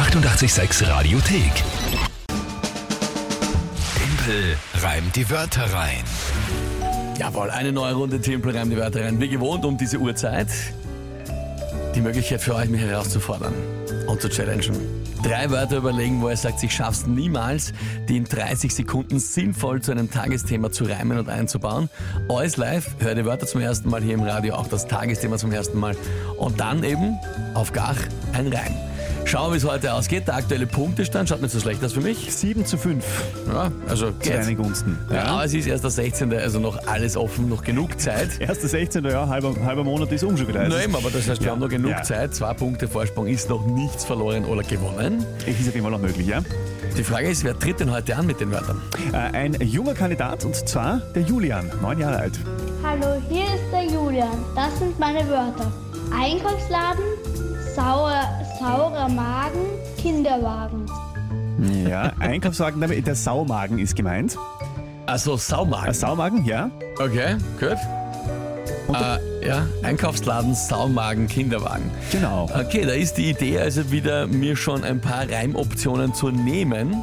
[0.00, 1.52] 886 Radiothek.
[3.94, 6.02] Tempel reimt die Wörter rein.
[7.18, 9.20] Jawohl, eine neue Runde Tempel reimt die Wörter rein.
[9.20, 10.48] Wie gewohnt um diese Uhrzeit.
[11.94, 13.52] Die Möglichkeit für euch, mich herauszufordern
[14.06, 14.74] und zu challengen.
[15.22, 17.74] Drei Wörter überlegen, wo er sagt, ich schaff's niemals,
[18.08, 21.90] die in 30 Sekunden sinnvoll zu einem Tagesthema zu reimen und einzubauen.
[22.26, 25.52] Alles live, hör die Wörter zum ersten Mal hier im Radio, auch das Tagesthema zum
[25.52, 25.94] ersten Mal.
[26.38, 27.18] Und dann eben
[27.52, 27.98] auf Gach
[28.32, 28.89] ein Reim.
[29.30, 30.26] Schauen wir, wie es heute ausgeht.
[30.26, 32.34] Der aktuelle Punktestand schaut nicht so schlecht aus für mich.
[32.34, 33.04] 7 zu 5
[33.46, 34.46] Ja, also zu geht's.
[34.46, 34.98] deinen Gunsten.
[35.08, 38.40] Ja, aber es ist erst der 16., also noch alles offen, noch genug Zeit.
[38.40, 39.04] Erste 16.
[39.04, 40.66] Jahr, halber, halber Monat ist um schon wieder.
[40.68, 41.52] Nein, aber das heißt, wir Ja.
[41.52, 42.02] haben noch genug Ja.
[42.02, 42.34] Zeit.
[42.34, 45.24] Zwei Punkte Vorsprung ist noch nichts verloren oder gewonnen.
[45.46, 46.40] Es ist auf jeden Fall noch möglich, ja.
[46.98, 48.82] Die Frage ist, wer tritt denn heute an mit den Wörtern?
[49.12, 52.32] Äh, ein junger Kandidat und zwar der Julian, neun Jahre alt.
[52.82, 54.44] Hallo, hier ist der Julian.
[54.56, 55.70] Das sind meine Wörter.
[56.12, 57.04] Einkaufsladen,
[57.74, 58.22] sauer,
[58.58, 59.66] saurer Magen,
[59.98, 60.86] Kinderwagen.
[61.88, 64.36] Ja, Einkaufswagen, damit- der Saumagen ist gemeint.
[65.06, 65.88] Also Saumagen.
[65.88, 66.70] Ein Saumagen, ja.
[66.98, 67.76] Okay, gut.
[68.94, 71.90] Äh, ja, Einkaufsladen, Saumagen, Kinderwagen.
[72.10, 72.48] Genau.
[72.52, 76.96] Okay, da ist die Idee also wieder, mir schon ein paar Reimoptionen zu nehmen,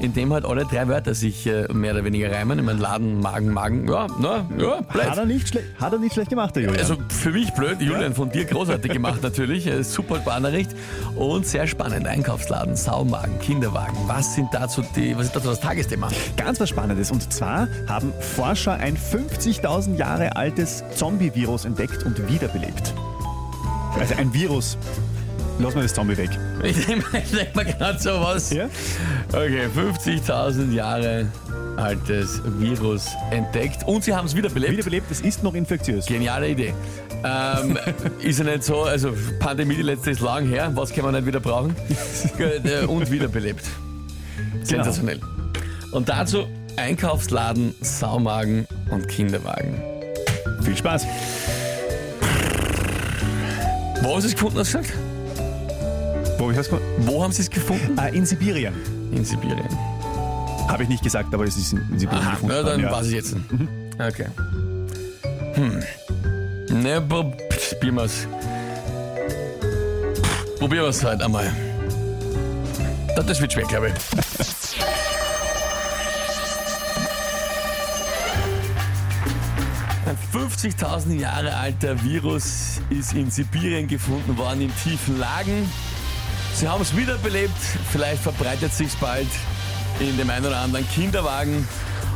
[0.00, 2.58] indem halt alle drei Wörter sich äh, mehr oder weniger reimen.
[2.58, 5.16] Ich meine, Laden, Magen, Magen, ja, na, ja, Hat bleibt.
[5.16, 6.80] er, nicht schle- hat er nicht schlecht gemacht, der Julian.
[6.80, 9.66] Also für mich blöd, Julian, von dir großartig gemacht natürlich.
[9.66, 10.70] Äh, Super Sparnachricht
[11.16, 12.06] und sehr spannend.
[12.06, 13.96] Einkaufsladen, Saumagen, Kinderwagen.
[14.06, 16.08] Was sind dazu die, was ist dazu das Tagesthema?
[16.36, 17.10] Ganz was Spannendes.
[17.10, 22.94] Und zwar haben Forscher ein 50.000 Jahre altes Zombie-Virus entdeckt und wiederbelebt.
[23.98, 24.76] Also ein Virus.
[25.58, 26.30] Lass mal das Zombie weg.
[26.62, 28.50] Ich denke denk mal gerade sowas.
[28.52, 28.68] Ja?
[29.28, 31.26] Okay, 50.000 Jahre
[31.76, 34.72] altes Virus entdeckt und sie haben es wiederbelebt.
[34.72, 36.06] Wiederbelebt, es ist noch infektiös.
[36.06, 36.74] Geniale Idee.
[37.24, 37.78] Ähm,
[38.20, 41.26] ist ja nicht so, also Pandemie, die letzte ist lang her, was kann man nicht
[41.26, 41.74] wieder brauchen?
[42.38, 43.64] Äh, und wiederbelebt.
[44.62, 45.20] Sensationell.
[45.92, 46.46] Und dazu
[46.76, 49.80] Einkaufsladen, Saumagen und Kinderwagen.
[50.62, 51.06] Viel Spaß.
[54.02, 55.05] Wo haben Sie es gefunden, hast du gesagt?
[56.38, 56.82] Das gemacht?
[56.98, 57.98] Wo haben Sie es gefunden?
[57.98, 58.74] Ah, in Sibirien.
[59.12, 59.68] In Sibirien.
[60.68, 62.54] Habe ich nicht gesagt, aber es ist in in Sibirien Aha, gefunden.
[62.56, 62.90] na, dann ja.
[62.92, 63.36] weiß ich jetzt.
[63.98, 64.26] Okay.
[65.54, 65.82] Hm.
[66.82, 68.26] Ne, probieren wir es.
[70.58, 71.50] Probieren wir es halt einmal.
[73.14, 73.94] Das- Das wird schwer, glaube ich.
[80.06, 85.68] Ein 50.000 Jahre alter Virus ist in Sibirien gefunden worden, in tiefen Lagen.
[86.56, 87.52] Sie haben es wiederbelebt.
[87.92, 89.28] Vielleicht verbreitet sich bald
[90.00, 91.68] in dem einen oder anderen Kinderwagen.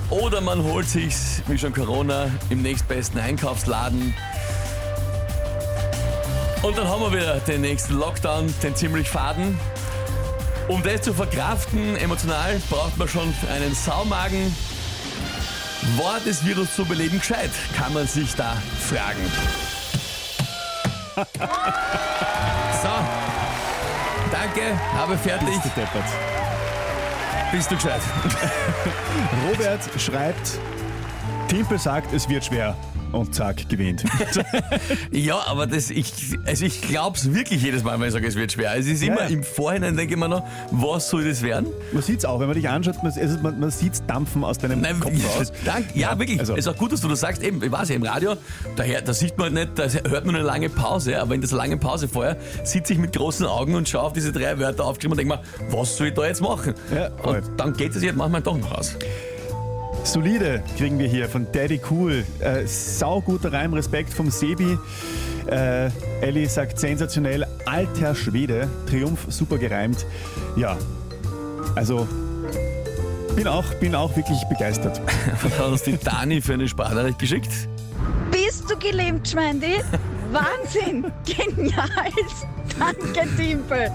[0.09, 4.15] Oder man holt sich's, wie schon Corona, im nächstbesten Einkaufsladen.
[6.63, 9.61] Und dann haben wir wieder den nächsten Lockdown, den ziemlich faden.
[10.69, 14.57] Um das zu verkraften, emotional, braucht man schon einen Saumagen.
[15.99, 17.51] War das Virus zu beleben gescheit?
[17.77, 18.57] Kann man sich da
[18.89, 19.21] fragen.
[22.83, 23.20] so.
[24.31, 25.49] Danke, habe fertig.
[25.49, 26.05] Bist du deppert.
[27.53, 28.01] Bist du gescheit?
[29.49, 30.59] Robert schreibt,
[31.49, 32.77] Timpel sagt, es wird schwer.
[33.13, 34.05] Und zack, gewinnt.
[35.13, 36.13] Ja, aber das, ich,
[36.47, 38.77] also ich glaube es wirklich jedes Mal, wenn ich sage, es wird schwer.
[38.77, 39.29] Es ist immer ja.
[39.29, 41.67] im Vorhinein, denke ich mir noch, was soll das werden?
[41.93, 44.45] Man sieht es auch, wenn man dich anschaut, man, also man, man sieht es dampfen
[44.45, 45.53] aus deinem Nein, Kopf raus.
[45.65, 46.39] Dank, ja, wirklich.
[46.39, 47.43] also- ist auch gut, dass du das sagst.
[47.43, 48.37] Eben, ich weiß ja, im Radio,
[48.77, 51.81] daher, da sieht man nicht, da hört man eine lange Pause, aber in dieser langen
[51.81, 55.19] Pause vorher sitze ich mit großen Augen und schaue auf diese drei Wörter aufgeschrieben und
[55.19, 56.75] denke mir, was soll ich da jetzt machen?
[56.95, 58.97] Ja, und dann geht es jetzt manchmal doch noch aus.
[60.05, 62.25] Solide kriegen wir hier von Daddy Cool.
[62.41, 64.79] Äh, sauguter Reim, Respekt vom Sebi.
[65.47, 65.91] Äh,
[66.21, 68.69] Ellie sagt sensationell, alter Schwede.
[68.89, 70.07] Triumph, super gereimt.
[70.57, 70.77] Ja,
[71.75, 72.07] also
[73.37, 75.01] bin auch, bin auch wirklich begeistert.
[75.43, 77.69] Was hat uns die Dani für eine Sprachnachricht geschickt?
[78.31, 79.81] Bist du gelähmt, Schmeindi?
[80.33, 81.11] Wahnsinn!
[81.25, 81.89] Genial!
[82.79, 83.91] Danke, Timpel!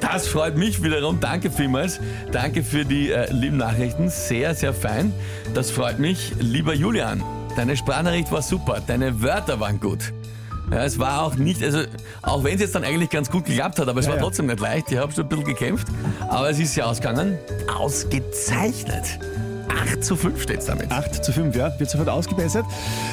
[0.00, 1.20] Das freut mich wiederum.
[1.20, 2.00] Danke vielmals.
[2.32, 4.08] Danke für die äh, lieben Nachrichten.
[4.10, 5.12] Sehr, sehr fein.
[5.54, 6.32] Das freut mich.
[6.40, 7.22] Lieber Julian,
[7.56, 8.80] deine Sprachnachricht war super.
[8.86, 10.12] Deine Wörter waren gut.
[10.70, 11.80] Ja, es war auch nicht, also
[12.20, 14.22] auch wenn es jetzt dann eigentlich ganz gut geklappt hat, aber es Ja, war ja.
[14.22, 14.92] trotzdem nicht leicht.
[14.92, 15.86] Ich habe schon ein bisschen gekämpft,
[16.28, 17.38] aber es ist ja ausgegangen.
[17.74, 19.18] Ausgezeichnet.
[19.80, 20.90] 8 zu 5 steht damit.
[20.90, 22.64] 8 zu 5, ja, wird sofort ausgebessert.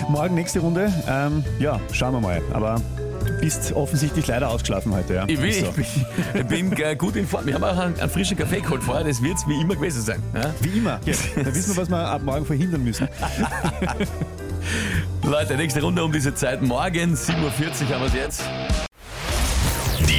[0.09, 2.41] Morgen nächste Runde, ähm, ja, schauen wir mal.
[2.53, 2.81] Aber
[3.25, 5.23] du bist offensichtlich leider ausgeschlafen heute, ja.
[5.27, 5.73] Ich, will, so.
[6.33, 7.47] ich bin, bin äh, gut in Form.
[7.47, 9.03] Ich habe auch einen, einen frischen Kaffee geholt vorher.
[9.03, 10.21] Das wird es wie immer gewesen sein.
[10.33, 10.53] Ja?
[10.61, 10.99] Wie immer.
[11.05, 13.07] Ja, da wissen wir, was wir ab morgen verhindern müssen.
[15.23, 16.61] Leute, nächste Runde um diese Zeit.
[16.61, 18.43] Morgen 7.40 Uhr haben wir es jetzt.